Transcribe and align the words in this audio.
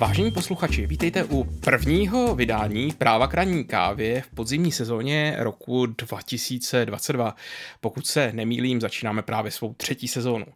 Vážení 0.00 0.30
posluchači, 0.30 0.86
vítejte 0.86 1.24
u 1.24 1.44
prvního 1.44 2.34
vydání 2.34 2.92
Práva 2.98 3.28
kraní 3.28 3.64
kávě 3.64 4.22
v 4.22 4.28
podzimní 4.34 4.72
sezóně 4.72 5.36
roku 5.38 5.86
2022. 5.86 7.34
Pokud 7.80 8.06
se 8.06 8.32
nemýlím, 8.32 8.80
začínáme 8.80 9.22
právě 9.22 9.50
svou 9.50 9.74
třetí 9.74 10.08
sezónu. 10.08 10.46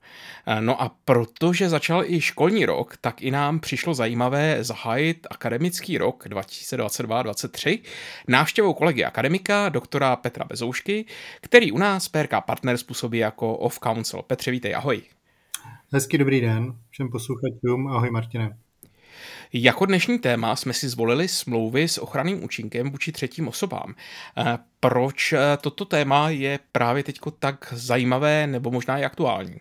No 0.61 0.83
a 0.83 0.97
protože 1.05 1.69
začal 1.69 2.05
i 2.07 2.21
školní 2.21 2.67
rok, 2.67 2.97
tak 3.01 3.23
i 3.23 3.31
nám 3.31 3.61
přišlo 3.61 3.95
zajímavé 3.95 4.65
zahájit 4.65 5.27
akademický 5.31 5.99
rok 5.99 6.27
2022-2023 6.27 7.79
návštěvou 8.29 8.75
kolegy 8.75 9.05
akademika, 9.05 9.69
doktora 9.69 10.17
Petra 10.17 10.45
Bezoušky, 10.45 11.05
který 11.41 11.73
u 11.73 11.79
nás 11.79 12.09
PRK 12.09 12.31
Partners 12.47 12.83
působí 12.83 13.19
jako 13.19 13.57
off-council. 13.57 14.23
Petře, 14.23 14.51
vítej, 14.51 14.75
ahoj. 14.75 15.03
Hezký 15.93 16.19
dobrý 16.19 16.41
den 16.41 16.75
všem 16.91 17.09
posluchačům. 17.09 17.87
Ahoj 17.87 18.11
Martine. 18.11 18.57
Jako 19.53 19.87
dnešní 19.87 20.19
téma 20.19 20.57
jsme 20.57 20.73
si 20.73 20.89
zvolili 20.89 21.29
smlouvy 21.29 21.89
s 21.89 21.99
ochranným 21.99 22.45
účinkem 22.45 22.91
vůči 22.91 23.13
třetím 23.13 23.49
osobám. 23.49 23.95
Eh, 24.39 24.59
proč 24.81 25.33
eh, 25.33 25.39
toto 25.61 25.85
téma 25.85 26.31
je 26.31 26.59
právě 26.73 27.03
teď 27.03 27.19
tak 27.39 27.73
zajímavé 27.77 28.47
nebo 28.47 28.71
možná 28.71 28.99
i 28.99 29.05
aktuální? 29.05 29.57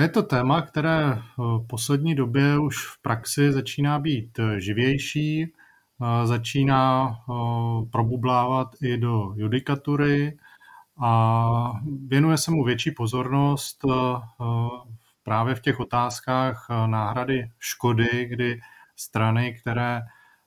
Je 0.00 0.08
to 0.08 0.22
téma, 0.22 0.62
které 0.62 1.18
v 1.36 1.66
poslední 1.68 2.14
době 2.14 2.58
už 2.58 2.76
v 2.86 3.02
praxi 3.02 3.52
začíná 3.52 3.98
být 3.98 4.40
živější, 4.58 5.42
eh, 5.42 6.26
začíná 6.26 7.16
probublávat 7.90 8.68
i 8.82 8.96
do 8.96 9.32
judikatury 9.36 10.36
a 11.02 11.72
věnuje 12.06 12.38
se 12.38 12.50
mu 12.50 12.64
větší 12.64 12.90
pozornost 12.90 13.84
právě 15.32 15.54
v 15.54 15.60
těch 15.60 15.80
otázkách 15.80 16.66
náhrady 16.86 17.50
škody, 17.58 18.26
kdy 18.26 18.60
strany, 18.96 19.54
které 19.60 20.00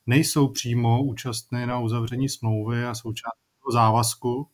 nejsou 0.06 0.48
přímo 0.48 1.04
účastny 1.04 1.66
na 1.66 1.80
uzavření 1.80 2.30
smlouvy 2.30 2.86
a 2.86 2.96
součástí 2.96 3.72
závazku, 3.74 4.50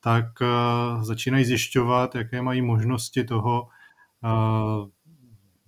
tak 0.00 0.24
uh, 0.40 1.02
začínají 1.02 1.44
zjišťovat, 1.44 2.14
jaké 2.14 2.42
mají 2.42 2.62
možnosti 2.62 3.24
toho 3.24 3.62
uh, 3.62 4.88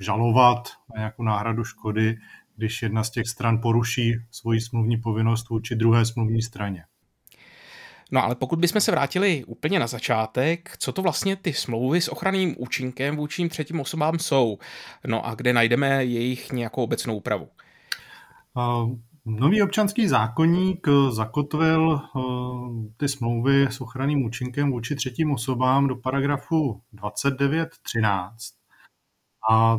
žalovat 0.01 0.69
na 0.95 0.99
nějakou 0.99 1.23
náhradu 1.23 1.65
škody, 1.65 2.17
když 2.57 2.83
jedna 2.83 3.05
z 3.05 3.11
těch 3.11 3.29
stran 3.29 3.61
poruší 3.61 4.15
svoji 4.31 4.61
smluvní 4.61 4.97
povinnost 4.97 5.49
vůči 5.49 5.75
druhé 5.75 6.05
smluvní 6.05 6.43
straně. 6.43 6.85
No 8.11 8.25
ale 8.25 8.35
pokud 8.35 8.59
bychom 8.59 8.81
se 8.81 8.91
vrátili 8.91 9.45
úplně 9.45 9.79
na 9.79 9.87
začátek, 9.87 10.77
co 10.79 10.93
to 10.93 11.03
vlastně 11.03 11.37
ty 11.37 11.53
smlouvy 11.53 12.01
s 12.01 12.09
ochranným 12.09 12.55
účinkem 12.59 13.17
vůči 13.17 13.49
třetím 13.49 13.81
osobám 13.81 14.19
jsou? 14.19 14.59
No 15.07 15.27
a 15.27 15.35
kde 15.35 15.53
najdeme 15.53 16.05
jejich 16.05 16.53
nějakou 16.53 16.83
obecnou 16.83 17.17
úpravu? 17.17 17.49
Nový 19.25 19.63
občanský 19.63 20.09
zákonník 20.09 20.87
zakotvil 21.11 22.01
eh, 22.01 22.21
ty 22.97 23.09
smlouvy 23.09 23.67
s 23.71 23.81
ochranným 23.81 24.25
účinkem 24.25 24.71
vůči 24.71 24.97
třetím 24.97 25.31
osobám 25.31 25.87
do 25.87 25.97
paragrafu 25.97 26.83
29.13. 26.95 28.29
A 29.51 29.79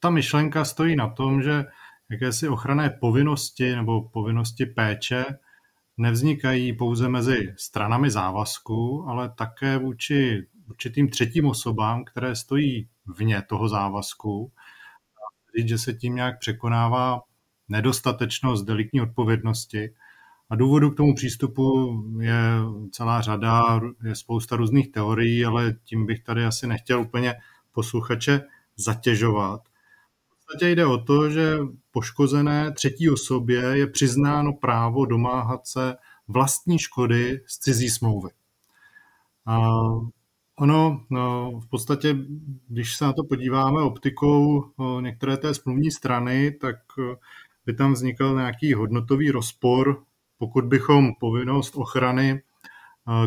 ta 0.00 0.10
myšlenka 0.10 0.64
stojí 0.64 0.96
na 0.96 1.08
tom, 1.08 1.42
že 1.42 1.64
jakési 2.10 2.48
ochranné 2.48 2.90
povinnosti 3.00 3.76
nebo 3.76 4.08
povinnosti 4.08 4.66
péče 4.66 5.24
nevznikají 5.98 6.72
pouze 6.72 7.08
mezi 7.08 7.54
stranami 7.56 8.10
závazku, 8.10 9.04
ale 9.08 9.28
také 9.28 9.78
vůči 9.78 10.46
určitým 10.68 11.08
třetím 11.08 11.46
osobám, 11.46 12.04
které 12.04 12.36
stojí 12.36 12.88
vně 13.18 13.42
toho 13.42 13.68
závazku. 13.68 14.52
Říct, 15.58 15.68
že 15.68 15.78
se 15.78 15.94
tím 15.94 16.14
nějak 16.14 16.38
překonává 16.38 17.20
nedostatečnost 17.68 18.66
deliktní 18.66 19.00
odpovědnosti. 19.00 19.94
A 20.50 20.56
důvodu 20.56 20.90
k 20.90 20.96
tomu 20.96 21.14
přístupu 21.14 22.02
je 22.20 22.40
celá 22.92 23.20
řada, 23.20 23.80
je 24.04 24.14
spousta 24.14 24.56
různých 24.56 24.92
teorií, 24.92 25.44
ale 25.44 25.74
tím 25.84 26.06
bych 26.06 26.22
tady 26.22 26.44
asi 26.44 26.66
nechtěl 26.66 27.00
úplně 27.00 27.34
posluchače 27.72 28.40
zatěžovat. 28.76 29.68
Podstatě 30.48 30.70
jde 30.70 30.86
o 30.86 30.98
to, 30.98 31.30
že 31.30 31.58
poškozené 31.90 32.72
třetí 32.72 33.10
osobě 33.10 33.60
je 33.60 33.86
přiznáno 33.86 34.52
právo 34.52 35.06
domáhat 35.06 35.66
se 35.66 35.96
vlastní 36.28 36.78
škody 36.78 37.40
z 37.46 37.58
cizí 37.58 37.88
smlouvy. 37.88 38.30
A 39.46 39.68
ono 40.58 41.04
no, 41.10 41.52
v 41.60 41.68
podstatě, 41.68 42.16
když 42.68 42.96
se 42.96 43.04
na 43.04 43.12
to 43.12 43.24
podíváme 43.24 43.82
optikou 43.82 44.64
některé 45.00 45.36
té 45.36 45.54
smluvní 45.54 45.90
strany, 45.90 46.50
tak 46.50 46.76
by 47.66 47.74
tam 47.74 47.92
vznikl 47.92 48.34
nějaký 48.34 48.74
hodnotový 48.74 49.30
rozpor, 49.30 50.02
pokud 50.38 50.64
bychom 50.64 51.14
povinnost 51.20 51.76
ochrany 51.76 52.42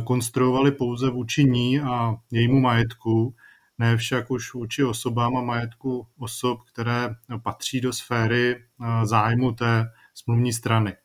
konstruovali 0.04 0.72
pouze 0.72 1.10
vůči 1.10 1.46
ní 1.46 1.80
a 1.80 2.16
jejímu 2.32 2.60
majetku, 2.60 3.36
ne 3.82 3.98
však 3.98 4.32
už 4.32 4.54
vůči 4.54 4.84
osobám 4.84 5.38
a 5.38 5.42
majetku 5.42 6.08
osob, 6.18 6.60
které 6.74 7.10
patří 7.44 7.82
do 7.82 7.94
sféry 7.94 8.56
eh, 8.56 9.06
zájmu 9.06 9.52
té 9.52 9.86
smluvní 10.14 10.54
strany. 10.54 10.96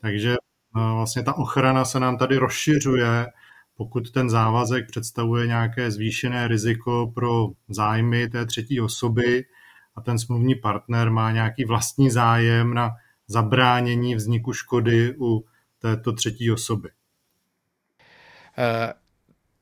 Takže 0.00 0.32
eh, 0.32 0.36
vlastně 0.74 1.22
ta 1.22 1.36
ochrana 1.36 1.84
se 1.84 2.00
nám 2.00 2.18
tady 2.18 2.36
rozšiřuje, 2.36 3.26
pokud 3.74 4.10
ten 4.10 4.30
závazek 4.30 4.86
představuje 4.86 5.46
nějaké 5.46 5.90
zvýšené 5.90 6.48
riziko 6.48 7.12
pro 7.14 7.48
zájmy 7.68 8.28
té 8.28 8.46
třetí 8.46 8.80
osoby, 8.80 9.44
a 9.96 10.00
ten 10.00 10.18
smluvní 10.18 10.54
partner 10.54 11.10
má 11.10 11.32
nějaký 11.32 11.64
vlastní 11.64 12.10
zájem 12.10 12.74
na 12.74 12.90
zabránění 13.28 14.14
vzniku 14.14 14.52
škody 14.52 15.14
u 15.20 15.44
této 15.78 16.12
třetí 16.12 16.50
osoby. 16.50 16.90
Eh, 18.58 18.92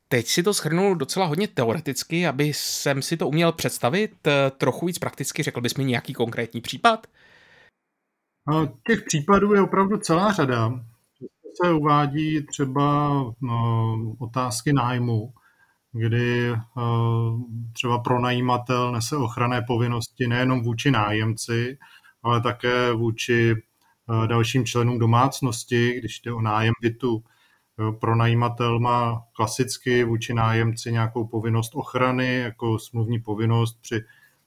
teď 0.09 0.27
si 0.27 0.43
to 0.43 0.53
shrnul 0.53 0.95
docela 0.95 1.27
hodně 1.27 1.49
teoreticky, 1.49 2.27
aby 2.27 2.45
jsem 2.45 3.03
si 3.03 3.17
to 3.17 3.29
uměl 3.29 3.53
představit 3.53 4.27
eh, 4.27 4.51
trochu 4.51 4.87
víc 4.87 4.99
prakticky. 4.99 5.43
Řekl 5.43 5.61
bys 5.61 5.75
mi 5.75 5.85
nějaký 5.85 6.13
konkrétní 6.13 6.61
případ? 6.61 7.07
Těch 8.87 9.03
případů 9.03 9.55
je 9.55 9.61
opravdu 9.61 9.99
celá 9.99 10.33
řada. 10.33 10.81
Se 11.63 11.73
uvádí 11.73 12.47
třeba 12.47 13.13
no, 13.41 13.97
otázky 14.19 14.73
nájmu, 14.73 15.33
kdy 15.93 16.51
eh, 16.51 16.61
třeba 17.73 17.99
pronajímatel 17.99 18.93
nese 18.93 19.17
ochranné 19.17 19.63
povinnosti 19.63 20.27
nejenom 20.27 20.63
vůči 20.63 20.91
nájemci, 20.91 21.79
ale 22.23 22.41
také 22.41 22.93
vůči 22.93 23.55
eh, 23.55 24.27
dalším 24.27 24.67
členům 24.67 24.99
domácnosti, 24.99 25.99
když 25.99 26.21
jde 26.21 26.33
o 26.33 26.41
nájem 26.41 26.75
bytu. 26.81 27.25
Pronajímatel 28.01 28.81
má 28.81 29.23
klasicky 29.33 30.05
vůči 30.05 30.35
nájemci 30.35 30.93
nějakou 30.93 31.27
povinnost 31.27 31.75
ochrany, 31.75 32.35
jako 32.35 32.79
smluvní 32.79 33.19
povinnost 33.19 33.79
při 33.81 34.05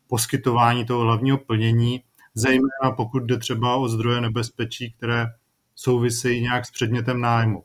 poskytování 0.07 0.85
toho 0.85 1.01
hlavního 1.01 1.37
plnění, 1.37 2.03
zejména 2.33 2.91
pokud 2.95 3.23
jde 3.23 3.37
třeba 3.37 3.75
o 3.75 3.87
zdroje 3.89 4.21
nebezpečí, 4.21 4.91
které 4.91 5.25
souvisejí 5.75 6.41
nějak 6.41 6.66
s 6.66 6.71
předmětem 6.71 7.21
nájmu. 7.21 7.63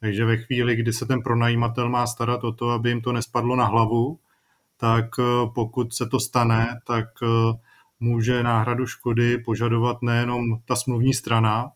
Takže 0.00 0.24
ve 0.24 0.36
chvíli, 0.36 0.76
kdy 0.76 0.92
se 0.92 1.06
ten 1.06 1.22
pronajímatel 1.22 1.88
má 1.88 2.06
starat 2.06 2.44
o 2.44 2.52
to, 2.52 2.70
aby 2.70 2.88
jim 2.88 3.00
to 3.00 3.12
nespadlo 3.12 3.56
na 3.56 3.64
hlavu, 3.64 4.18
tak 4.76 5.04
eh, 5.18 5.22
pokud 5.54 5.94
se 5.94 6.06
to 6.06 6.20
stane, 6.20 6.80
tak 6.86 7.04
eh, 7.22 7.26
může 8.00 8.42
náhradu 8.42 8.86
škody 8.86 9.38
požadovat 9.38 10.02
nejenom 10.02 10.42
ta 10.64 10.76
smluvní 10.76 11.14
strana, 11.14 11.70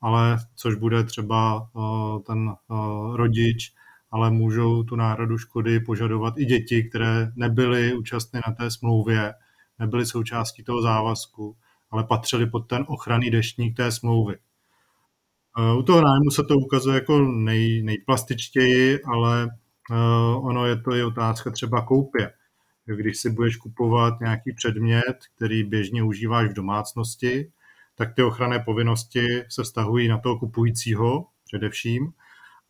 ale 0.00 0.38
což 0.54 0.74
bude 0.74 1.04
třeba 1.04 1.68
eh, 1.76 2.20
ten 2.26 2.50
rodič, 3.14 3.74
ale 4.10 4.30
můžou 4.30 4.82
tu 4.82 4.96
náhradu 4.96 5.38
škody 5.38 5.80
požadovat 5.80 6.34
i 6.38 6.44
děti, 6.44 6.84
které 6.84 7.32
nebyly 7.36 7.94
účastny 7.94 8.40
na 8.46 8.54
té 8.54 8.70
smlouvě, 8.70 9.34
nebyly 9.78 10.06
součástí 10.06 10.64
toho 10.64 10.82
závazku, 10.82 11.56
ale 11.90 12.04
patřily 12.04 12.46
pod 12.46 12.60
ten 12.60 12.84
ochranný 12.88 13.30
deštník 13.30 13.76
té 13.76 13.92
smlouvy. 13.92 14.36
U 15.78 15.82
toho 15.82 16.02
nájmu 16.02 16.30
se 16.30 16.42
to 16.44 16.56
ukazuje 16.56 16.94
jako 16.94 17.18
nej, 17.18 17.82
nejplastičtěji, 17.82 18.98
ale 19.02 19.48
ono 20.36 20.66
je 20.66 20.76
to 20.76 20.94
i 20.94 21.04
otázka 21.04 21.50
třeba 21.50 21.82
koupě. 21.82 22.32
Když 22.96 23.18
si 23.18 23.30
budeš 23.30 23.56
kupovat 23.56 24.20
nějaký 24.20 24.52
předmět, 24.52 25.16
který 25.36 25.64
běžně 25.64 26.02
užíváš 26.02 26.48
v 26.50 26.54
domácnosti, 26.54 27.52
tak 28.00 28.14
ty 28.14 28.22
ochranné 28.22 28.58
povinnosti 28.58 29.44
se 29.48 29.62
vztahují 29.62 30.08
na 30.08 30.18
toho 30.18 30.38
kupujícího 30.38 31.26
především, 31.44 32.12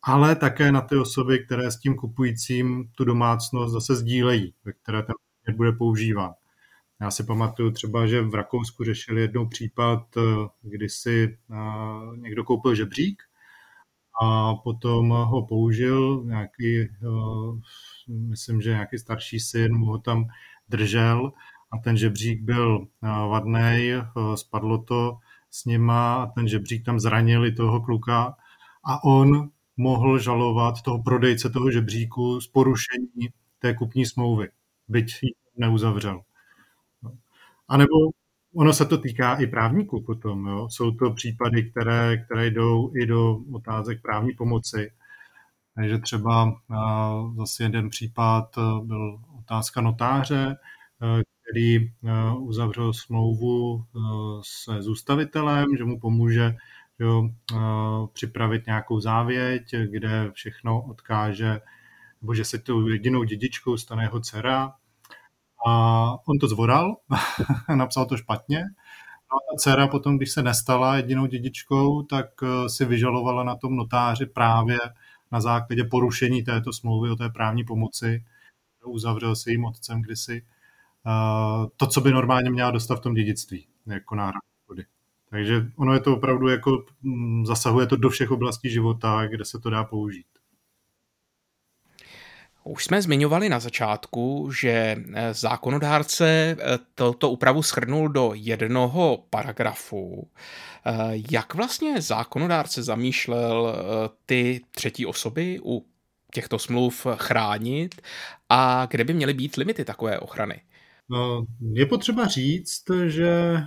ale 0.03 0.35
také 0.35 0.71
na 0.71 0.81
ty 0.81 0.95
osoby, 0.95 1.45
které 1.45 1.71
s 1.71 1.79
tím 1.79 1.95
kupujícím 1.95 2.91
tu 2.95 3.05
domácnost 3.05 3.73
zase 3.73 3.95
sdílejí, 3.95 4.53
ve 4.65 4.73
které 4.73 5.03
ten 5.03 5.13
předmět 5.41 5.57
bude 5.57 5.71
používán. 5.71 6.33
Já 7.01 7.11
si 7.11 7.23
pamatuju 7.23 7.71
třeba, 7.71 8.07
že 8.07 8.21
v 8.21 8.35
Rakousku 8.35 8.83
řešili 8.83 9.21
jednou 9.21 9.47
případ, 9.47 10.03
eh, 10.17 10.21
kdy 10.61 10.89
si 10.89 11.37
eh, 11.51 11.55
někdo 12.17 12.43
koupil 12.43 12.75
žebřík 12.75 13.23
a 14.21 14.55
potom 14.55 15.09
ho 15.09 15.45
použil 15.47 16.23
nějaký, 16.25 16.81
eh, 16.81 16.89
myslím, 18.07 18.61
že 18.61 18.69
nějaký 18.69 18.97
starší 18.97 19.39
syn 19.39 19.77
mu 19.77 19.85
ho 19.85 19.97
tam 19.97 20.25
držel 20.69 21.31
a 21.71 21.77
ten 21.77 21.97
žebřík 21.97 22.41
byl 22.41 22.87
vadný, 23.29 23.91
spadlo 24.35 24.77
to 24.77 25.17
s 25.49 25.65
nima 25.65 26.23
a 26.23 26.25
ten 26.25 26.47
žebřík 26.47 26.85
tam 26.85 26.99
zranili 26.99 27.51
toho 27.51 27.81
kluka 27.81 28.35
a 28.85 29.03
on 29.03 29.49
mohl 29.77 30.19
žalovat 30.19 30.81
toho 30.81 31.03
prodejce 31.03 31.49
toho 31.49 31.71
žebříku 31.71 32.41
z 32.41 32.47
porušení 32.47 33.29
té 33.59 33.73
kupní 33.73 34.05
smlouvy, 34.05 34.49
byť 34.87 35.23
ji 35.23 35.29
neuzavřel. 35.57 36.21
A 37.67 37.77
nebo 37.77 37.93
ono 38.55 38.73
se 38.73 38.85
to 38.85 38.97
týká 38.97 39.35
i 39.35 39.47
právníků 39.47 40.01
potom. 40.01 40.47
Jo? 40.47 40.69
Jsou 40.69 40.91
to 40.91 41.11
případy, 41.13 41.71
které, 41.71 42.17
které 42.17 42.47
jdou 42.47 42.91
i 42.95 43.05
do 43.05 43.37
otázek 43.53 44.01
právní 44.01 44.33
pomoci. 44.33 44.91
Takže 45.75 45.97
třeba 45.97 46.53
zase 47.37 47.63
jeden 47.63 47.89
případ 47.89 48.55
byl 48.83 49.19
otázka 49.39 49.81
notáře, 49.81 50.55
který 51.51 51.75
e, 51.75 51.89
uzavřel 52.37 52.93
smlouvu 52.93 53.85
se 54.41 54.81
zůstavitelem, 54.81 55.65
že 55.77 55.83
mu 55.83 55.99
pomůže 55.99 56.55
jo, 56.99 57.29
připravit 58.13 58.65
nějakou 58.65 58.99
závěť, 58.99 59.75
kde 59.85 60.31
všechno 60.33 60.81
odkáže, 60.81 61.59
nebo 62.21 62.33
že 62.33 62.45
se 62.45 62.59
tou 62.59 62.87
jedinou 62.87 63.23
dědičkou 63.23 63.77
stane 63.77 64.03
jeho 64.03 64.19
dcera. 64.19 64.73
A 65.67 66.05
on 66.27 66.39
to 66.39 66.47
zvoral, 66.47 66.95
napsal 67.75 68.05
to 68.05 68.17
špatně. 68.17 68.59
No 68.59 69.37
a 69.37 69.39
ta 69.51 69.57
dcera 69.57 69.87
potom, 69.87 70.17
když 70.17 70.31
se 70.31 70.43
nestala 70.43 70.95
jedinou 70.95 71.25
dědičkou, 71.25 72.03
tak 72.03 72.27
si 72.67 72.85
vyžalovala 72.85 73.43
na 73.43 73.55
tom 73.55 73.75
notáři 73.75 74.25
právě 74.25 74.77
na 75.31 75.41
základě 75.41 75.83
porušení 75.83 76.43
této 76.43 76.73
smlouvy 76.73 77.09
o 77.09 77.15
té 77.15 77.29
právní 77.29 77.63
pomoci. 77.63 78.23
Uzavřel 78.85 79.35
se 79.35 79.51
jím 79.51 79.65
otcem 79.65 80.01
kdysi 80.01 80.45
to, 81.77 81.87
co 81.87 82.01
by 82.01 82.11
normálně 82.11 82.49
měla 82.49 82.71
dostat 82.71 82.95
v 82.95 83.01
tom 83.01 83.13
dědictví, 83.13 83.67
jako 83.85 84.15
náhradu 84.15 84.39
škody. 84.63 84.85
Takže 85.29 85.65
ono 85.75 85.93
je 85.93 85.99
to 85.99 86.15
opravdu 86.15 86.47
jako, 86.47 86.85
mm, 87.01 87.45
zasahuje 87.45 87.87
to 87.87 87.95
do 87.95 88.09
všech 88.09 88.31
oblastí 88.31 88.69
života, 88.69 89.27
kde 89.27 89.45
se 89.45 89.59
to 89.59 89.69
dá 89.69 89.83
použít. 89.83 90.25
Už 92.63 92.85
jsme 92.85 93.01
zmiňovali 93.01 93.49
na 93.49 93.59
začátku, 93.59 94.51
že 94.59 94.69
eh, 94.69 95.33
zákonodárce 95.33 96.27
eh, 96.27 96.57
toto 96.95 97.29
úpravu 97.29 97.63
schrnul 97.63 98.09
do 98.09 98.31
jednoho 98.35 99.23
paragrafu. 99.29 100.27
Eh, 100.85 100.91
jak 101.31 101.53
vlastně 101.53 102.01
zákonodárce 102.01 102.83
zamýšlel 102.83 103.75
ty 104.25 104.61
třetí 104.71 105.05
osoby 105.05 105.59
u 105.63 105.85
těchto 106.33 106.59
smluv 106.59 107.07
chránit 107.15 108.01
a 108.49 108.87
kde 108.89 109.03
by 109.03 109.13
měly 109.13 109.33
být 109.33 109.55
limity 109.55 109.85
takové 109.85 110.19
ochrany? 110.19 110.61
No, 111.11 111.45
je 111.73 111.85
potřeba 111.85 112.27
říct, 112.27 112.83
že 113.05 113.29
eh, 113.29 113.63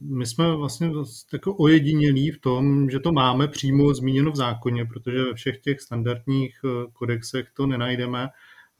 my 0.00 0.26
jsme 0.26 0.56
vlastně 0.56 0.90
jako 1.32 1.54
ojedinělí 1.54 2.30
v 2.30 2.40
tom, 2.40 2.90
že 2.90 3.00
to 3.00 3.12
máme 3.12 3.48
přímo 3.48 3.94
zmíněno 3.94 4.32
v 4.32 4.36
zákoně, 4.36 4.84
protože 4.84 5.24
ve 5.24 5.34
všech 5.34 5.60
těch 5.60 5.80
standardních 5.80 6.60
eh, 6.64 6.90
kodexech 6.92 7.46
to 7.56 7.66
nenajdeme 7.66 8.24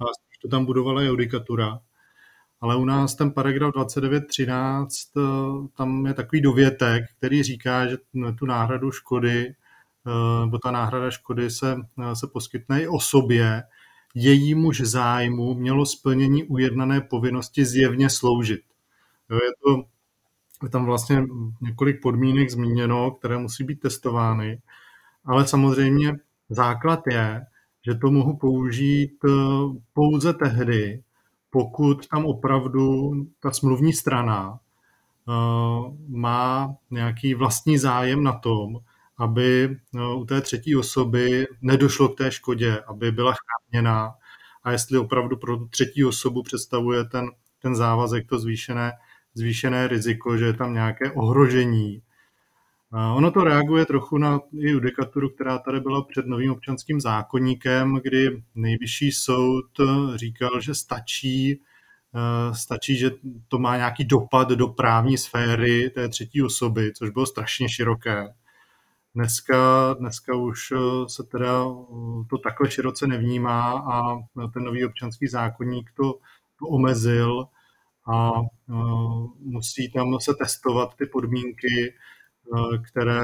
a 0.00 0.04
to 0.42 0.48
tam 0.48 0.64
budovala 0.64 1.02
judikatura. 1.02 1.80
Ale 2.60 2.76
u 2.76 2.84
nás 2.84 3.14
ten 3.14 3.30
paragraf 3.32 3.74
29.13, 3.74 4.86
eh, 5.16 5.68
tam 5.76 6.06
je 6.06 6.14
takový 6.14 6.42
dovětek, 6.42 7.04
který 7.18 7.42
říká, 7.42 7.86
že 7.86 7.96
tu 8.38 8.46
náhradu 8.46 8.90
škody, 8.90 9.54
nebo 10.40 10.58
ta 10.58 10.70
náhrada 10.70 11.10
škody 11.10 11.50
se, 11.50 11.76
se 12.14 12.26
poskytne 12.32 12.82
i 12.82 12.88
osobě, 12.88 13.62
jejímuž 14.18 14.80
zájmu 14.80 15.54
mělo 15.54 15.86
splnění 15.86 16.44
ujednané 16.44 17.00
povinnosti 17.00 17.64
zjevně 17.64 18.10
sloužit. 18.10 18.60
Jo, 19.30 19.36
je, 19.36 19.50
to, 19.64 19.84
je 20.62 20.68
tam 20.68 20.84
vlastně 20.84 21.24
několik 21.60 22.02
podmínek 22.02 22.50
zmíněno, 22.50 23.10
které 23.10 23.38
musí 23.38 23.64
být 23.64 23.80
testovány, 23.80 24.60
ale 25.24 25.46
samozřejmě 25.46 26.16
základ 26.48 27.00
je, 27.06 27.46
že 27.86 27.94
to 27.94 28.10
mohu 28.10 28.36
použít 28.36 29.12
eh, 29.24 29.30
pouze 29.92 30.32
tehdy, 30.32 31.02
pokud 31.50 32.08
tam 32.08 32.26
opravdu 32.26 33.12
ta 33.40 33.50
smluvní 33.50 33.92
strana 33.92 34.58
eh, 34.58 35.32
má 36.08 36.74
nějaký 36.90 37.34
vlastní 37.34 37.78
zájem 37.78 38.22
na 38.22 38.32
tom, 38.32 38.78
aby 39.18 39.76
no, 39.92 40.18
u 40.18 40.24
té 40.24 40.40
třetí 40.40 40.76
osoby 40.76 41.46
nedošlo 41.62 42.08
k 42.08 42.18
té 42.18 42.30
škodě, 42.30 42.80
aby 42.86 43.12
byla 43.12 43.34
chráněná 43.34 44.14
a 44.62 44.72
jestli 44.72 44.98
opravdu 44.98 45.36
pro 45.36 45.56
tu 45.56 45.68
třetí 45.68 46.04
osobu 46.04 46.42
představuje 46.42 47.04
ten, 47.04 47.30
ten 47.62 47.76
závazek 47.76 48.28
to 48.28 48.38
zvýšené, 48.38 48.92
zvýšené 49.34 49.88
riziko, 49.88 50.36
že 50.36 50.44
je 50.44 50.52
tam 50.52 50.74
nějaké 50.74 51.12
ohrožení. 51.12 52.02
Ono 53.14 53.30
to 53.30 53.44
reaguje 53.44 53.86
trochu 53.86 54.18
na 54.18 54.40
judikaturu, 54.52 55.28
která 55.28 55.58
tady 55.58 55.80
byla 55.80 56.02
před 56.02 56.26
novým 56.26 56.52
občanským 56.52 57.00
zákonníkem, 57.00 58.00
kdy 58.02 58.42
nejvyšší 58.54 59.12
soud 59.12 59.66
říkal, 60.14 60.60
že 60.60 60.74
stačí, 60.74 61.60
eh, 62.14 62.54
stačí, 62.54 62.96
že 62.96 63.10
to 63.48 63.58
má 63.58 63.76
nějaký 63.76 64.04
dopad 64.04 64.48
do 64.48 64.68
právní 64.68 65.18
sféry 65.18 65.90
té 65.90 66.08
třetí 66.08 66.42
osoby, 66.42 66.92
což 66.92 67.10
bylo 67.10 67.26
strašně 67.26 67.68
široké 67.68 68.28
Dneska, 69.16 69.94
dneska 69.98 70.34
už 70.34 70.72
eh, 70.72 70.78
se 71.08 71.22
teda 71.22 71.64
eh, 71.64 72.24
to 72.30 72.38
takhle 72.38 72.70
široce 72.70 73.06
nevnímá 73.06 73.78
a 73.78 74.16
ten 74.54 74.64
nový 74.64 74.84
občanský 74.84 75.26
zákonník 75.26 75.90
to, 75.96 76.12
to 76.58 76.66
omezil 76.66 77.44
a 78.12 78.32
eh, 78.40 78.74
musí 79.38 79.92
tam 79.92 80.20
se 80.20 80.34
testovat 80.34 80.94
ty 80.96 81.06
podmínky, 81.06 81.94
které, 82.90 83.22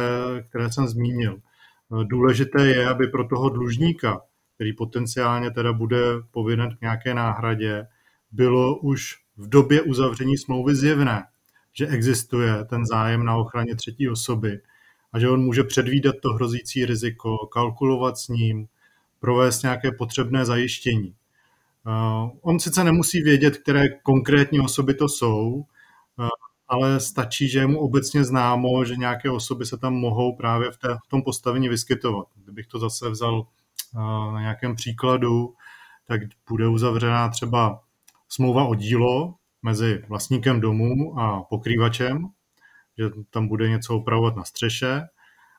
které 0.49 0.73
jsem 0.73 0.89
zmínil. 0.89 1.39
Důležité 2.05 2.67
je, 2.67 2.89
aby 2.89 3.07
pro 3.07 3.29
toho 3.29 3.49
dlužníka, 3.49 4.21
který 4.55 4.73
potenciálně 4.73 5.51
teda 5.51 5.73
bude 5.73 5.99
povinen 6.31 6.77
k 6.77 6.81
nějaké 6.81 7.15
náhradě, 7.15 7.87
bylo 8.31 8.79
už 8.79 9.15
v 9.37 9.49
době 9.49 9.83
uzavření 9.83 10.39
smlouvy 10.39 10.75
zjevné, 10.75 11.25
že 11.73 11.87
existuje 11.87 12.65
ten 12.65 12.87
zájem 12.87 13.25
na 13.25 13.37
ochraně 13.37 13.77
třetí 13.77 14.09
osoby 14.09 14.61
a 15.13 15.19
že 15.19 15.29
on 15.29 15.41
může 15.41 15.65
předvídat 15.65 16.15
to 16.23 16.33
hrozící 16.33 16.87
riziko, 16.87 17.39
kalkulovat 17.39 18.19
s 18.19 18.29
ním, 18.29 18.69
provést 19.21 19.63
nějaké 19.63 19.93
potřebné 19.93 20.45
zajištění. 20.45 21.15
Uh, 21.87 22.31
on 22.43 22.61
sice 22.61 22.85
nemusí 22.85 23.23
vědět, 23.23 23.57
které 23.57 23.89
konkrétní 23.89 24.61
osoby 24.61 24.95
to 24.95 25.09
jsou, 25.09 25.49
uh, 25.49 26.29
ale 26.69 27.01
stačí, 27.01 27.49
že 27.49 27.59
je 27.59 27.67
mu 27.67 27.79
obecně 27.79 28.25
známo, 28.25 28.85
že 28.85 28.97
nějaké 28.97 29.31
osoby 29.31 29.67
se 29.67 29.77
tam 29.79 29.95
mohou 29.95 30.37
právě 30.37 30.71
v, 30.71 30.77
té, 30.77 30.89
v 30.89 31.09
tom 31.09 31.23
postavení 31.23 31.69
vyskytovat. 31.69 32.27
Kdybych 32.45 32.67
to 32.67 32.79
zase 32.79 33.11
vzal 33.11 33.35
uh, 33.39 34.33
na 34.33 34.41
nějakém 34.41 34.77
příkladu, 34.77 35.55
tak 36.07 36.21
bude 36.51 36.69
uzavřená 36.69 37.29
třeba 37.29 37.81
smlouva 38.29 38.65
o 38.65 38.75
dílo 38.75 39.35
mezi 39.63 40.05
vlastníkem 40.09 40.61
domu 40.61 41.21
a 41.21 41.43
pokrývačem, 41.43 42.29
že 42.99 43.05
tam 43.31 43.49
bude 43.49 43.69
něco 43.69 43.97
opravovat 43.97 44.37
na 44.37 44.45
střeše 44.45 45.03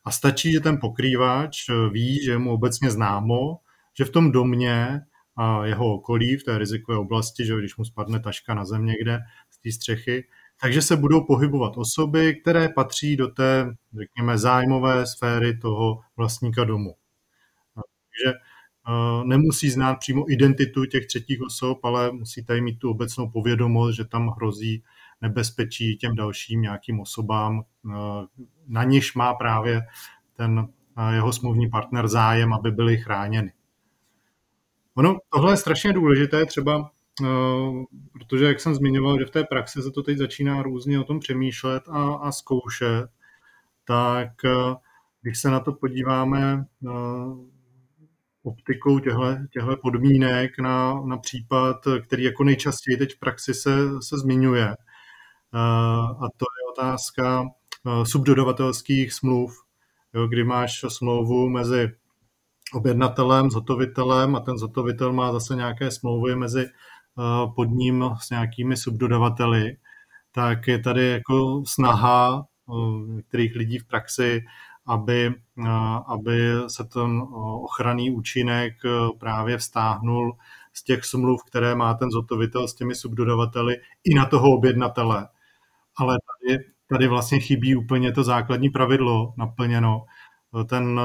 a 0.06 0.12
stačí, 0.12 0.52
že 0.52 0.60
ten 0.60 0.78
pokrývač 0.78 1.70
eh, 1.70 1.90
ví, 1.90 2.24
že 2.24 2.38
mu 2.38 2.54
obecně 2.54 2.92
známo, 2.92 3.60
že 3.98 4.06
v 4.06 4.10
tom 4.10 4.32
domě 4.32 5.02
a 5.36 5.66
jeho 5.66 5.94
okolí, 5.94 6.38
v 6.38 6.44
té 6.44 6.58
rizikové 6.58 6.98
oblasti, 6.98 7.46
že 7.46 7.58
když 7.58 7.78
mu 7.78 7.86
spadne 7.86 8.20
taška 8.20 8.54
na 8.54 8.66
zem 8.66 8.86
někde 8.86 9.20
z 9.50 9.60
té 9.60 9.72
střechy, 9.72 10.28
takže 10.62 10.82
se 10.82 10.96
budou 10.96 11.25
pohybovat 11.25 11.78
osoby, 11.78 12.36
které 12.36 12.70
patří 12.70 13.18
do 13.18 13.28
té, 13.28 13.75
řekněme, 14.00 14.38
zájmové 14.38 15.06
sféry 15.06 15.58
toho 15.58 16.00
vlastníka 16.18 16.63
domu. 16.63 16.96
Takže 17.75 18.38
eh, 18.38 19.24
nemusí 19.25 19.70
znát 19.70 19.96
přímo 19.96 20.32
identitu 20.32 20.86
těch 20.86 21.06
třetích 21.06 21.42
osob, 21.42 21.86
ale 21.86 22.12
musí 22.12 22.46
tady 22.46 22.62
mít 22.62 22.80
tu 22.80 22.90
obecnou 22.90 23.30
povědomost, 23.30 23.96
že 23.96 24.06
tam 24.06 24.28
hrozí 24.28 24.84
nebezpečí 25.24 25.98
těm 25.98 26.15
dalším 26.15 26.62
nějakým 26.62 27.00
osobám, 27.00 27.62
eh, 27.62 27.94
na 28.68 28.84
něž 28.84 29.15
má 29.15 29.34
právě 29.34 29.82
ten 30.38 30.68
eh, 30.98 31.15
jeho 31.15 31.34
smluvní 31.34 31.70
partner 31.70 32.08
zájem, 32.08 32.53
aby 32.53 32.72
byly 32.72 32.98
chráněny. 32.98 33.53
Ono, 34.96 35.18
tohle 35.30 35.53
je 35.53 35.58
strašně 35.58 35.94
důležité, 35.94 36.46
třeba 36.46 36.92
eh, 37.22 37.25
protože, 38.13 38.46
jak 38.46 38.60
jsem 38.60 38.75
zmiňoval, 38.75 39.20
že 39.20 39.25
v 39.25 39.32
té 39.32 39.44
praxi 39.44 39.82
se 39.82 39.92
to 39.92 40.03
teď 40.03 40.18
začíná 40.18 40.62
různě 40.62 41.00
o 41.00 41.03
tom 41.03 41.20
přemýšlet 41.20 41.84
a, 41.89 42.13
a 42.13 42.32
zkoušet, 42.32 43.08
tak 43.86 44.30
když 45.22 45.39
se 45.39 45.50
na 45.50 45.60
to 45.60 45.74
podíváme 45.74 46.65
optikou 48.44 49.00
těchto 49.00 49.77
podmínek 49.82 50.60
na, 50.60 51.01
na 51.06 51.18
případ, 51.18 51.77
který 52.03 52.24
jako 52.24 52.44
nejčastěji 52.44 52.98
teď 52.98 53.15
v 53.15 53.20
praxi 53.20 53.53
se, 53.53 53.72
se 54.01 54.18
zmiňuje, 54.18 54.75
a 55.54 56.28
to 56.38 56.46
je 56.46 56.72
otázka 56.72 57.46
subdodavatelských 58.04 59.14
smluv, 59.14 59.64
jo, 60.14 60.28
kdy 60.28 60.44
máš 60.44 60.86
smlouvu 60.88 61.50
mezi 61.50 61.92
objednatelem, 62.74 63.52
zhotovitelem 63.52 64.36
a 64.36 64.40
ten 64.40 64.58
zhotovitel 64.58 65.14
má 65.14 65.32
zase 65.32 65.56
nějaké 65.56 65.92
smlouvy 65.92 66.36
mezi 66.36 66.66
pod 67.56 67.66
ním 67.66 68.06
s 68.22 68.30
nějakými 68.30 68.78
subdodavateli, 68.78 69.78
tak 70.32 70.68
je 70.68 70.80
tady 70.80 71.10
jako 71.10 71.64
snaha 71.66 72.46
některých 73.08 73.56
lidí 73.56 73.80
v 73.80 73.88
praxi, 73.88 74.42
aby, 74.88 75.36
aby 76.08 76.52
se 76.68 76.84
ten 76.84 77.22
ochranný 77.64 78.12
účinek 78.12 78.74
právě 79.20 79.58
vztáhnul 79.58 80.38
z 80.74 80.84
těch 80.84 81.06
smluv, 81.06 81.44
které 81.44 81.76
má 81.76 81.94
ten 81.94 82.12
zotovitel 82.12 82.68
s 82.68 82.76
těmi 82.76 82.96
subdodavateli 82.96 83.76
i 84.04 84.16
na 84.16 84.26
toho 84.26 84.50
objednatele. 84.50 85.28
Ale 85.98 86.18
tady, 86.42 86.64
tady 86.88 87.08
vlastně 87.08 87.40
chybí 87.40 87.76
úplně 87.76 88.12
to 88.12 88.24
základní 88.24 88.70
pravidlo 88.70 89.34
naplněno. 89.38 90.06
Ten, 90.70 91.02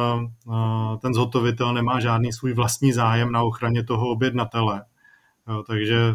ten 1.03 1.15
zhotovitel 1.15 1.75
nemá 1.75 2.01
žádný 2.01 2.33
svůj 2.33 2.53
vlastní 2.53 2.93
zájem 2.93 3.33
na 3.33 3.43
ochraně 3.43 3.85
toho 3.85 4.09
objednatele. 4.09 4.85
Takže 5.67 6.15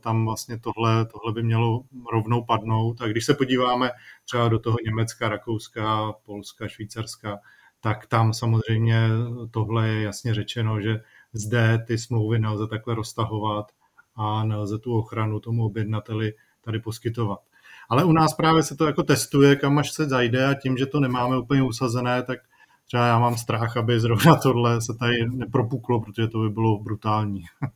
tam 0.00 0.24
vlastně 0.24 0.58
tohle, 0.58 1.06
tohle 1.06 1.32
by 1.32 1.42
mělo 1.42 1.82
rovnou 2.12 2.44
padnout. 2.44 3.00
A 3.00 3.06
když 3.06 3.24
se 3.24 3.34
podíváme 3.34 3.90
třeba 4.24 4.48
do 4.48 4.58
toho 4.58 4.76
Německa, 4.84 5.28
Rakouska, 5.28 6.12
Polska, 6.12 6.68
Švýcarska, 6.68 7.38
tak 7.80 8.06
tam 8.06 8.32
samozřejmě 8.32 9.08
tohle 9.50 9.88
je 9.88 10.02
jasně 10.02 10.34
řečeno, 10.34 10.80
že 10.80 11.00
zde 11.32 11.84
ty 11.86 11.98
smlouvy 11.98 12.38
nelze 12.38 12.66
takhle 12.66 12.94
roztahovat 12.94 13.72
a 14.16 14.44
nelze 14.44 14.78
tu 14.78 14.98
ochranu 14.98 15.40
tomu 15.40 15.64
objednateli 15.64 16.32
tady 16.60 16.80
poskytovat. 16.80 17.40
Ale 17.88 18.04
u 18.04 18.12
nás 18.12 18.34
právě 18.34 18.62
se 18.62 18.76
to 18.76 18.86
jako 18.86 19.02
testuje, 19.02 19.56
kam 19.56 19.78
až 19.78 19.90
se 19.90 20.08
zajde 20.08 20.46
a 20.46 20.54
tím, 20.54 20.76
že 20.76 20.86
to 20.86 21.00
nemáme 21.00 21.38
úplně 21.38 21.62
usazené, 21.62 22.22
tak 22.22 22.38
třeba 22.86 23.06
já 23.06 23.18
mám 23.18 23.36
strach, 23.36 23.76
aby 23.76 24.00
zrovna 24.00 24.36
tohle 24.36 24.80
se 24.80 24.94
tady 24.98 25.14
nepropuklo, 25.30 26.00
protože 26.00 26.28
to 26.28 26.38
by 26.38 26.50
bylo 26.50 26.78
brutální. 26.78 27.42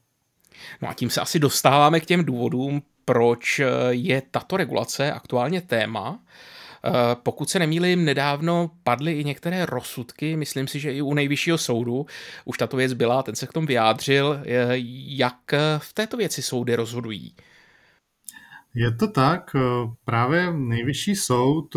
No 0.83 0.89
a 0.89 0.95
tím 0.95 1.11
se 1.11 1.21
asi 1.21 1.39
dostáváme 1.39 2.01
k 2.01 2.07
těm 2.07 2.25
důvodům, 2.25 2.83
proč 3.05 3.61
je 3.91 4.23
tato 4.31 4.57
regulace 4.57 5.13
aktuálně 5.13 5.61
téma. 5.61 6.19
Eh, 6.85 6.91
pokud 7.23 7.51
se 7.51 7.59
nemýlím, 7.59 8.05
nedávno 8.05 8.71
padly 8.83 9.13
i 9.13 9.25
některé 9.25 9.67
rozsudky, 9.67 10.37
myslím 10.37 10.69
si, 10.69 10.81
že 10.81 10.93
i 10.93 11.03
u 11.03 11.15
nejvyššího 11.15 11.59
soudu 11.59 12.07
už 12.45 12.59
tato 12.59 12.77
věc 12.77 12.93
byla, 12.93 13.23
ten 13.23 13.35
se 13.35 13.47
k 13.47 13.53
tomu 13.53 13.67
vyjádřil. 13.67 14.41
Eh, 14.45 14.67
jak 15.07 15.53
v 15.79 15.93
této 15.93 16.17
věci 16.17 16.43
soudy 16.43 16.75
rozhodují? 16.75 17.35
Je 18.75 18.93
to 18.93 19.09
tak, 19.09 19.51
eh, 19.55 19.61
právě 20.05 20.53
nejvyšší 20.53 21.17
soud 21.17 21.77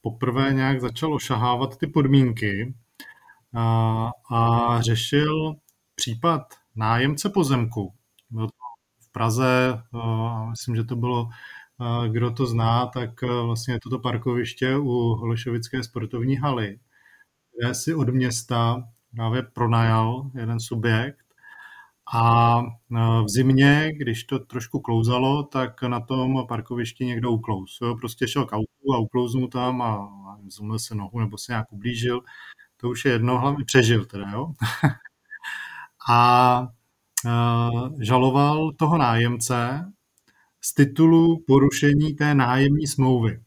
poprvé 0.00 0.52
nějak 0.52 0.80
začal 0.80 1.14
ošahávat 1.14 1.76
ty 1.78 1.86
podmínky 1.86 2.74
a, 3.54 4.10
a 4.30 4.80
řešil 4.80 5.54
případ 5.94 6.42
nájemce 6.76 7.28
pozemku. 7.28 7.92
Bylo 8.30 8.46
to 8.46 8.52
v 9.00 9.12
Praze, 9.12 9.82
myslím, 10.50 10.76
že 10.76 10.84
to 10.84 10.96
bylo 10.96 11.28
kdo 12.08 12.30
to 12.30 12.46
zná, 12.46 12.86
tak 12.86 13.22
vlastně 13.22 13.78
toto 13.82 13.98
parkoviště 13.98 14.76
u 14.76 14.92
Holešovické 14.92 15.82
sportovní 15.82 16.36
haly, 16.36 16.78
kde 17.58 17.74
si 17.74 17.94
od 17.94 18.08
města 18.08 18.88
právě 19.14 19.42
pronajal 19.42 20.30
jeden 20.34 20.60
subjekt 20.60 21.25
a 22.14 22.58
e, 22.60 22.64
v 23.24 23.28
zimě, 23.28 23.92
když 23.96 24.24
to 24.24 24.38
trošku 24.38 24.80
klouzalo, 24.80 25.42
tak 25.42 25.82
na 25.82 26.00
tom 26.00 26.46
parkovišti 26.48 27.06
někdo 27.06 27.30
uklouz. 27.30 27.78
Jo, 27.82 27.96
prostě 27.96 28.28
šel 28.28 28.44
k 28.44 28.52
autu 28.52 28.94
a 28.94 29.18
mu 29.38 29.48
tam 29.48 29.82
a 29.82 30.08
zumil 30.48 30.78
se 30.78 30.94
nohu 30.94 31.20
nebo 31.20 31.38
se 31.38 31.52
nějak 31.52 31.72
ublížil. 31.72 32.20
To 32.76 32.88
už 32.88 33.04
je 33.04 33.12
jedno, 33.12 33.38
hlavně 33.38 33.64
přežil 33.64 34.04
teda, 34.04 34.30
jo. 34.30 34.52
a 36.10 36.68
e, 37.26 38.04
žaloval 38.04 38.72
toho 38.72 38.98
nájemce, 38.98 39.92
z 40.66 40.74
titulu 40.74 41.44
porušení 41.46 42.14
té 42.14 42.34
nájemní 42.34 42.86
smlouvy. 42.86 43.40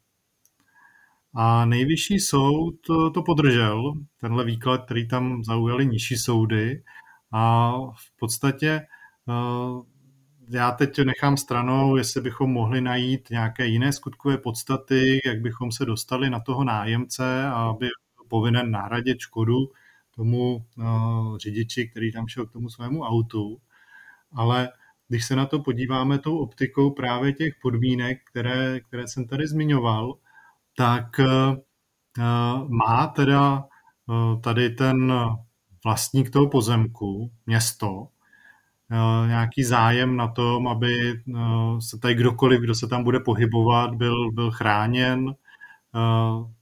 A 1.35 1.65
nejvyšší 1.65 2.19
soud 2.19 2.75
to 3.13 3.23
podržel, 3.23 3.93
tenhle 4.21 4.45
výklad, 4.45 4.85
který 4.85 5.07
tam 5.07 5.43
zaujali 5.43 5.85
nižší 5.85 6.17
soudy. 6.17 6.83
A 7.31 7.71
v 7.95 8.19
podstatě 8.19 8.69
eh, 9.29 9.83
já 10.49 10.71
teď 10.71 10.99
nechám 10.99 11.37
stranou, 11.37 11.95
jestli 11.95 12.21
bychom 12.21 12.51
mohli 12.51 12.81
najít 12.81 13.29
nějaké 13.29 13.65
jiné 13.65 13.93
skutkové 13.93 14.37
podstaty, 14.37 15.19
jak 15.25 15.41
bychom 15.41 15.71
se 15.71 15.85
dostali 15.85 16.29
na 16.29 16.39
toho 16.39 16.63
nájemce 16.63 17.47
aby 17.47 17.87
povinen 18.27 18.71
nahradit 18.71 19.19
škodu 19.19 19.71
tomu 20.15 20.65
eh, 20.79 20.83
řidiči, 21.37 21.87
který 21.87 22.11
tam 22.11 22.27
šel 22.27 22.45
k 22.45 22.51
tomu 22.51 22.69
svému 22.69 23.03
autu. 23.03 23.61
Ale 24.33 24.69
když 25.07 25.25
se 25.25 25.35
na 25.35 25.45
to 25.45 25.59
podíváme 25.59 26.19
tou 26.19 26.37
optikou 26.37 26.91
právě 26.91 27.33
těch 27.33 27.53
podmínek, 27.61 28.19
které, 28.29 28.79
které 28.79 29.07
jsem 29.07 29.27
tady 29.27 29.47
zmiňoval, 29.47 30.17
tak 30.77 31.19
uh, 31.19 32.69
má 32.69 33.07
teda 33.07 33.63
tady 34.43 34.69
ten 34.69 35.13
vlastník 35.83 36.29
toho 36.29 36.49
pozemku, 36.49 37.31
město, 37.45 37.91
uh, 37.91 38.07
nějaký 39.27 39.63
zájem 39.63 40.15
na 40.15 40.27
tom, 40.27 40.67
aby 40.67 41.21
se 41.79 41.97
tady 41.99 42.15
kdokoliv, 42.15 42.61
kdo 42.61 42.75
se 42.75 42.87
tam 42.87 43.03
bude 43.03 43.19
pohybovat, 43.19 43.95
byl, 43.95 44.31
byl 44.31 44.51
chráněn. 44.51 45.35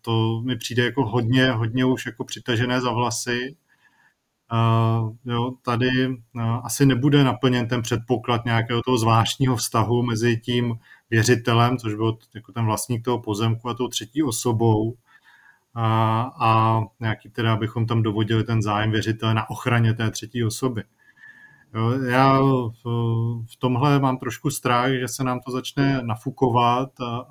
To 0.02 0.42
mi 0.46 0.58
přijde 0.58 0.86
jako 0.86 1.06
hodně, 1.06 1.52
hodně 1.52 1.86
už 1.86 2.06
jako 2.06 2.24
přitažené 2.24 2.82
za 2.82 2.92
vlasy. 2.92 3.56
Jo, 5.26 5.54
tady 5.62 5.90
asi 6.64 6.86
nebude 6.86 7.24
naplněn 7.24 7.68
ten 7.68 7.82
předpoklad 7.82 8.46
nějakého 8.46 8.82
toho 8.82 8.98
zvláštního 8.98 9.56
vztahu 9.56 10.04
mezi 10.04 10.38
tím 10.38 10.76
věřitelem, 11.10 11.78
což 11.78 11.96
byl 11.96 12.18
jako 12.36 12.52
ten 12.52 12.66
vlastník 12.66 13.06
toho 13.06 13.20
pozemku 13.22 13.70
a 13.70 13.74
tou 13.74 13.88
třetí 13.88 14.24
osobou 14.24 14.96
a, 15.80 16.32
a 16.40 16.82
nějaký 17.00 17.30
teda, 17.30 17.54
abychom 17.54 17.86
tam 17.86 18.04
dovodili 18.04 18.44
ten 18.44 18.62
zájem 18.62 18.92
věřitele 18.92 19.34
na 19.34 19.50
ochraně 19.50 19.94
té 19.94 20.12
třetí 20.12 20.44
osoby. 20.44 20.84
Jo, 21.74 21.92
já 21.92 22.40
v, 22.40 22.84
v 23.46 23.56
tomhle 23.60 24.00
mám 24.00 24.18
trošku 24.18 24.50
strach, 24.50 24.92
že 24.92 25.08
se 25.08 25.24
nám 25.24 25.40
to 25.40 25.52
začne 25.52 26.02
nafukovat 26.04 27.00
a, 27.00 27.26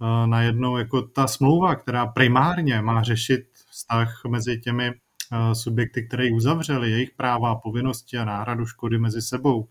a, 0.00 0.26
najednou 0.26 0.76
jako 0.76 1.02
ta 1.02 1.26
smlouva, 1.26 1.74
která 1.74 2.06
primárně 2.06 2.82
má 2.82 3.02
řešit 3.02 3.40
vztah 3.70 4.22
mezi 4.28 4.60
těmi 4.60 4.92
subjekty, 5.52 6.06
které 6.06 6.24
ji 6.24 6.32
uzavřely, 6.32 6.90
jejich 6.90 7.10
práva 7.10 7.50
a 7.50 7.54
povinnosti 7.54 8.18
a 8.18 8.24
náhradu 8.24 8.66
škody 8.66 8.98
mezi 8.98 9.22
sebou, 9.22 9.68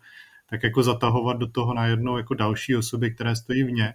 tak 0.50 0.64
jako 0.64 0.84
zatahovat 0.84 1.38
do 1.38 1.48
toho 1.48 1.74
najednou 1.74 2.18
jako 2.18 2.34
další 2.34 2.76
osoby, 2.76 3.12
které 3.12 3.36
stojí 3.36 3.64
v 3.64 3.72
ně, 3.72 3.94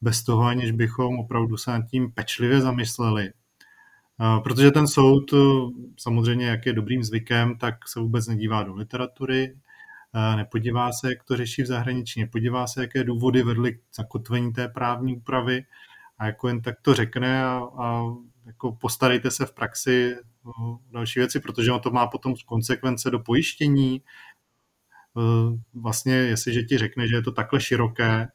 bez 0.00 0.22
toho, 0.22 0.42
aniž 0.42 0.70
bychom 0.70 1.18
opravdu 1.18 1.56
se 1.56 1.70
nad 1.70 1.86
tím 1.86 2.12
pečlivě 2.12 2.60
zamysleli. 2.60 3.32
Protože 4.42 4.70
ten 4.70 4.86
soud, 4.86 5.34
samozřejmě, 5.98 6.46
jak 6.46 6.66
je 6.66 6.72
dobrým 6.72 7.04
zvykem, 7.04 7.58
tak 7.58 7.88
se 7.88 8.00
vůbec 8.00 8.26
nedívá 8.26 8.62
do 8.62 8.74
literatury, 8.74 9.56
nepodívá 10.36 10.92
se, 10.92 11.08
jak 11.08 11.24
to 11.24 11.36
řeší 11.36 11.62
v 11.62 11.66
zahraničí, 11.66 12.20
nepodívá 12.20 12.66
se, 12.66 12.80
jaké 12.80 13.04
důvody 13.04 13.42
vedly 13.42 13.74
k 13.74 13.80
zakotvení 13.94 14.52
té 14.52 14.68
právní 14.68 15.16
úpravy 15.16 15.64
a 16.18 16.26
jako 16.26 16.48
jen 16.48 16.62
tak 16.62 16.80
to 16.82 16.94
řekne 16.94 17.44
a, 17.44 17.60
a 17.78 18.02
jako 18.46 18.72
postarejte 18.72 19.30
se 19.30 19.46
v 19.46 19.52
praxi 19.52 20.16
o 20.44 20.78
další 20.90 21.20
věci, 21.20 21.40
protože 21.40 21.72
on 21.72 21.80
to 21.80 21.90
má 21.90 22.06
potom 22.06 22.34
konsekvence 22.46 23.10
do 23.10 23.18
pojištění. 23.18 24.02
Vlastně, 25.74 26.12
jestliže 26.12 26.62
ti 26.62 26.78
řekne, 26.78 27.08
že 27.08 27.16
je 27.16 27.22
to 27.22 27.32
takhle 27.32 27.60
široké, 27.60 28.28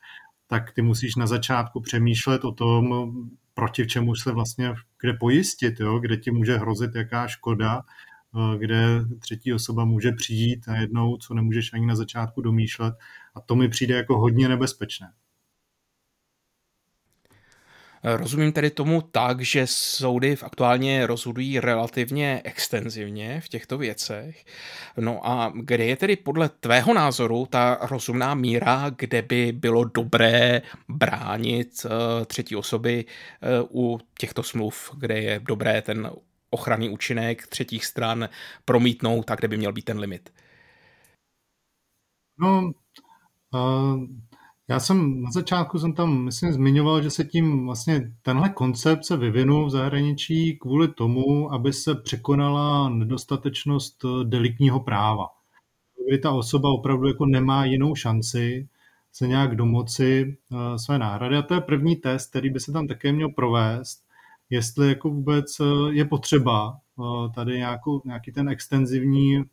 tak 0.47 0.71
ty 0.71 0.81
musíš 0.81 1.15
na 1.15 1.27
začátku 1.27 1.81
přemýšlet 1.81 2.45
o 2.45 2.51
tom, 2.51 3.13
proti 3.53 3.87
čemu 3.87 4.15
se 4.15 4.31
vlastně, 4.31 4.73
kde 5.01 5.13
pojistit, 5.13 5.79
jo? 5.79 5.99
kde 5.99 6.17
ti 6.17 6.31
může 6.31 6.57
hrozit 6.57 6.95
jaká 6.95 7.27
škoda, 7.27 7.81
e, 7.81 8.57
kde 8.57 8.85
třetí 9.19 9.53
osoba 9.53 9.85
může 9.85 10.11
přijít 10.11 10.67
a 10.67 10.75
jednou, 10.75 11.17
co 11.17 11.33
nemůžeš 11.33 11.73
ani 11.73 11.85
na 11.85 11.95
začátku 11.95 12.41
domýšlet. 12.41 12.93
A 13.35 13.41
to 13.41 13.55
mi 13.55 13.69
přijde 13.69 13.95
jako 13.95 14.17
hodně 14.17 14.47
nebezpečné. 14.49 15.11
Rozumím 18.03 18.51
tedy 18.51 18.69
tomu 18.69 19.01
tak, 19.01 19.41
že 19.41 19.67
soudy 19.67 20.37
aktuálně 20.41 21.07
rozhodují 21.07 21.59
relativně 21.59 22.41
extenzivně 22.43 23.41
v 23.41 23.49
těchto 23.49 23.77
věcech. 23.77 24.45
No 24.97 25.27
a 25.27 25.53
kde 25.55 25.85
je 25.85 25.95
tedy 25.95 26.15
podle 26.15 26.49
tvého 26.49 26.93
názoru 26.93 27.45
ta 27.45 27.77
rozumná 27.81 28.35
míra, 28.35 28.89
kde 28.97 29.21
by 29.21 29.51
bylo 29.51 29.83
dobré 29.83 30.61
bránit 30.87 31.85
eh, 31.85 32.25
třetí 32.25 32.55
osoby 32.55 33.05
eh, 33.07 33.47
u 33.71 33.99
těchto 34.19 34.43
smluv, 34.43 34.91
kde 34.97 35.19
je 35.19 35.39
dobré 35.39 35.81
ten 35.81 36.11
ochranný 36.49 36.89
účinek 36.89 37.47
třetích 37.47 37.85
stran 37.85 38.29
promítnout, 38.65 39.23
tak 39.23 39.39
kde 39.39 39.47
by 39.47 39.57
měl 39.57 39.73
být 39.73 39.85
ten 39.85 39.99
limit? 39.99 40.33
No, 42.39 42.71
uh 43.53 44.05
já 44.67 44.79
jsem 44.79 45.21
na 45.21 45.31
začátku 45.31 45.79
jsem 45.79 45.93
tam, 45.93 46.23
myslím, 46.23 46.53
zmiňoval, 46.53 47.01
že 47.01 47.09
se 47.09 47.23
tím 47.23 47.65
vlastně 47.65 48.11
tenhle 48.21 48.49
koncept 48.49 49.05
se 49.05 49.17
vyvinul 49.17 49.65
v 49.65 49.69
zahraničí 49.69 50.57
kvůli 50.57 50.87
tomu, 50.87 51.53
aby 51.53 51.73
se 51.73 51.95
překonala 51.95 52.89
nedostatečnost 52.89 54.05
eh, 54.05 54.23
deliktního 54.23 54.79
práva. 54.79 55.27
kdy 56.09 56.17
ta 56.17 56.31
osoba 56.31 56.69
opravdu 56.69 57.07
jako 57.07 57.25
nemá 57.25 57.65
jinou 57.65 57.95
šanci 57.95 58.67
se 59.11 59.27
nějak 59.27 59.55
domoci 59.55 60.37
uh, 60.51 60.75
své 60.75 60.99
náhrady. 60.99 61.37
A 61.37 61.41
to 61.41 61.53
je 61.53 61.61
první 61.61 61.95
test, 61.95 62.29
který 62.29 62.49
by 62.49 62.59
se 62.59 62.71
tam 62.71 62.87
také 62.87 63.11
měl 63.11 63.29
provést, 63.29 64.03
jestli 64.49 64.87
jako 64.87 65.09
vůbec 65.09 65.59
uh, 65.59 65.89
je 65.89 66.05
potřeba 66.05 66.77
tady 67.35 67.57
nějakou, 67.57 68.01
nějaký 68.05 68.31
ten 68.31 68.49
extenzivní 68.49 69.43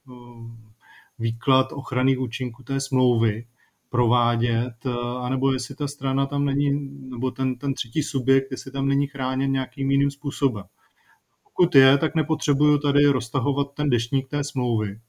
výklad 1.18 1.72
ochranných 1.72 2.20
účinků 2.20 2.62
té 2.62 2.80
smlouvy 2.80 3.46
provádět, 3.90 4.74
anebo 5.20 5.52
jestli 5.52 5.74
ta 5.74 5.88
strana 5.88 6.26
tam 6.26 6.44
není, 6.44 6.90
nebo 7.10 7.30
ten, 7.30 7.56
ten 7.56 7.74
třetí 7.74 8.02
subjekt, 8.02 8.50
jestli 8.50 8.70
tam 8.70 8.88
není 8.88 9.06
chráněn 9.06 9.52
nějakým 9.52 9.90
jiným 9.90 10.10
způsobem. 10.10 10.64
Pokud 11.44 11.74
je, 11.74 11.98
tak 11.98 12.14
nepotřebuju 12.14 12.78
tady 12.78 13.06
roztahovat 13.06 13.74
ten 13.74 13.90
dešník 13.90 14.28
té 14.28 14.44
smlouvy. 14.44 15.00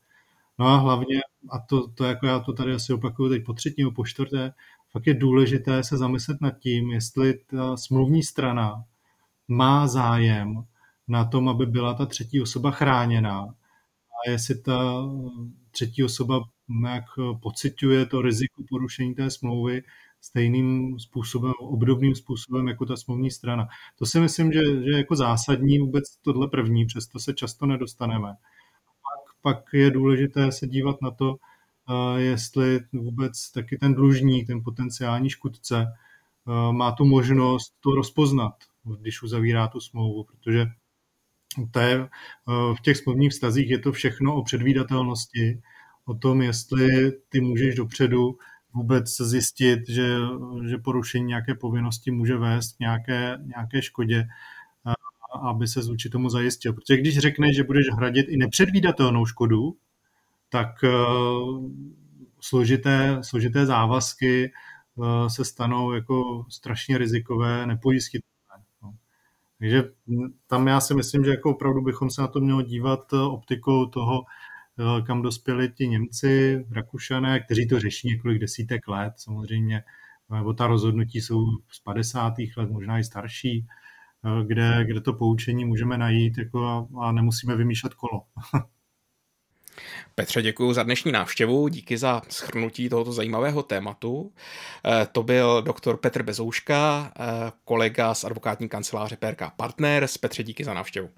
No 0.59 0.67
a 0.67 0.77
hlavně, 0.77 1.21
a 1.51 1.59
to, 1.59 1.88
to 1.88 2.03
jako 2.03 2.25
já 2.25 2.39
to 2.39 2.53
tady 2.53 2.73
asi 2.73 2.93
opakuju 2.93 3.29
teď 3.29 3.45
po 3.45 3.53
třetí 3.53 3.83
nebo 3.83 3.91
po 3.91 4.05
čtvrté, 4.05 4.53
fakt 4.91 5.07
je 5.07 5.13
důležité 5.13 5.83
se 5.83 5.97
zamyslet 5.97 6.41
nad 6.41 6.51
tím, 6.59 6.91
jestli 6.91 7.33
ta 7.33 7.77
smluvní 7.77 8.23
strana 8.23 8.83
má 9.47 9.88
zájem 9.88 10.63
na 11.07 11.25
tom, 11.25 11.50
aby 11.50 11.65
byla 11.65 11.93
ta 11.93 12.05
třetí 12.05 12.41
osoba 12.41 12.71
chráněná 12.71 13.39
a 14.27 14.29
jestli 14.31 14.55
ta 14.55 15.03
třetí 15.71 16.03
osoba 16.03 16.41
jak 16.85 17.03
pociťuje 17.41 18.05
to 18.05 18.21
riziko 18.21 18.63
porušení 18.69 19.15
té 19.15 19.31
smlouvy 19.31 19.83
stejným 20.21 20.99
způsobem, 20.99 21.53
obdobným 21.59 22.15
způsobem 22.15 22.67
jako 22.67 22.85
ta 22.85 22.97
smluvní 22.97 23.31
strana. 23.31 23.67
To 23.99 24.05
si 24.05 24.19
myslím, 24.19 24.51
že, 24.51 24.59
že 24.59 24.91
jako 24.97 25.15
zásadní 25.15 25.79
vůbec 25.79 26.17
tohle 26.21 26.47
první, 26.47 26.85
přesto 26.85 27.19
se 27.19 27.33
často 27.33 27.65
nedostaneme 27.65 28.35
pak 29.41 29.73
je 29.73 29.91
důležité 29.91 30.51
se 30.51 30.67
dívat 30.67 31.01
na 31.01 31.11
to, 31.11 31.35
jestli 32.17 32.79
vůbec 32.93 33.51
taky 33.51 33.77
ten 33.77 33.93
dlužník, 33.93 34.47
ten 34.47 34.63
potenciální 34.63 35.29
škudce, 35.29 35.85
má 36.71 36.91
tu 36.91 37.05
možnost 37.05 37.73
to 37.79 37.91
rozpoznat, 37.91 38.53
když 38.99 39.23
uzavírá 39.23 39.67
tu 39.67 39.79
smlouvu, 39.79 40.23
protože 40.23 40.65
to 41.72 41.79
je, 41.79 42.08
v 42.48 42.81
těch 42.81 42.98
smluvních 42.98 43.31
vztazích 43.31 43.70
je 43.70 43.79
to 43.79 43.91
všechno 43.91 44.36
o 44.36 44.43
předvídatelnosti, 44.43 45.62
o 46.05 46.13
tom, 46.13 46.41
jestli 46.41 47.12
ty 47.29 47.41
můžeš 47.41 47.75
dopředu 47.75 48.38
vůbec 48.74 49.22
zjistit, 49.22 49.89
že, 49.89 50.17
že 50.70 50.77
porušení 50.77 51.25
nějaké 51.25 51.55
povinnosti 51.55 52.12
může 52.12 52.38
vést 52.38 52.75
k 52.75 52.79
nějaké, 52.79 53.38
nějaké 53.46 53.81
škodě 53.81 54.27
aby 55.41 55.67
se 55.67 55.81
vůči 55.81 56.10
tomu 56.10 56.29
zajistil. 56.29 56.74
Protože 56.74 56.98
když 56.98 57.17
řekneš, 57.17 57.55
že 57.55 57.63
budeš 57.63 57.86
hradit 57.96 58.25
i 58.29 58.38
nepředvídatelnou 58.38 59.25
škodu, 59.25 59.77
tak 60.50 60.67
uh, 60.84 61.72
složité, 62.41 63.17
složité 63.22 63.65
závazky 63.65 64.51
se 65.27 65.46
stanou 65.46 65.93
jako 65.93 66.46
strašně 66.50 66.98
rizikové, 66.98 67.67
nepojistitelné. 67.67 68.30
Takže 69.62 69.84
tam 70.48 70.68
já 70.68 70.80
si 70.82 70.94
myslím, 70.94 71.24
že 71.24 71.32
jako 71.32 71.51
opravdu 71.51 71.82
bychom 71.82 72.10
se 72.10 72.22
na 72.22 72.27
to 72.27 72.39
měli 72.39 72.63
dívat 72.63 73.13
optikou 73.13 73.86
toho, 73.86 74.22
uh, 74.22 75.06
kam 75.06 75.22
dospěli 75.22 75.70
ti 75.70 75.88
Němci, 75.88 76.65
Rakušané, 76.72 77.39
kteří 77.39 77.68
to 77.68 77.80
řeší 77.80 78.08
několik 78.08 78.39
desítek 78.39 78.88
let 78.88 79.13
samozřejmě, 79.18 79.84
nebo 80.30 80.53
ta 80.53 80.68
rozhodnutí 80.68 81.22
jsou 81.22 81.46
z 81.72 81.80
50. 81.80 82.34
let, 82.58 82.72
možná 82.72 83.00
i 83.00 83.03
starší, 83.03 83.68
Eh, 84.25 84.46
kde, 84.46 84.86
kde 84.88 85.01
to 85.01 85.13
poučení 85.13 85.65
můžeme 85.65 85.98
najít 85.98 86.38
jako 86.38 86.65
a, 86.65 86.88
a 87.01 87.12
nemusíme 87.12 87.56
vymýšlet 87.56 87.94
kolo. 87.94 88.22
Petře, 90.15 90.41
děkuji 90.41 90.73
za 90.73 90.83
dnešní 90.83 91.11
návštěvu, 91.11 91.67
díky 91.67 91.97
za 91.97 92.21
schrnutí 92.29 92.89
tohoto 92.89 93.13
zajímavého 93.13 93.63
tématu. 93.63 94.31
Eh, 94.86 95.07
to 95.12 95.23
byl 95.23 95.62
doktor 95.62 95.97
Petr 95.97 96.23
Bezouška, 96.23 97.12
eh, 97.19 97.51
kolega 97.65 98.13
z 98.13 98.23
advokátní 98.23 98.69
kanceláře 98.69 99.17
PRK 99.17 99.49
Partners. 99.57 100.17
Petře, 100.17 100.43
díky 100.43 100.63
za 100.63 100.73
návštěvu. 100.73 101.10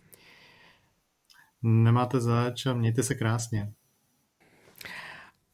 Nemáte 1.63 2.21
zač 2.21 2.65
a 2.65 2.73
mějte 2.73 3.03
se 3.03 3.15
krásně. 3.15 3.71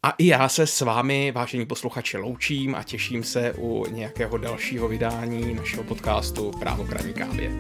A 0.04 0.10
i 0.18 0.28
já 0.28 0.50
se 0.50 0.68
s 0.68 0.82
vámi, 0.82 1.32
vážení 1.32 1.66
posluchači, 1.66 2.18
loučím 2.18 2.76
a 2.76 2.84
těším 2.84 3.24
se 3.24 3.54
u 3.54 3.86
nějakého 3.92 4.38
dalšího 4.38 4.88
vydání 4.88 5.54
našeho 5.54 5.84
podcastu 5.84 6.52
Právo 6.60 6.86
kraní 6.86 7.14
kávě. 7.14 7.52